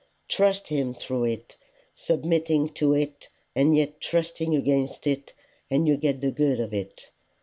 Trust 0.27 0.69
him 0.69 0.95
through 0.95 1.25
it, 1.25 1.57
submitting 1.93 2.69
to 2.69 2.93
it 2.95 3.29
and 3.55 3.77
yet 3.77 4.01
trusting 4.01 4.55
against 4.55 5.05
it, 5.05 5.33
and 5.69 5.87
you 5.87 5.95
get 5.95 6.21
the 6.21 6.31
good 6.31 6.59
of 6.59 6.73
it. 6.73 7.11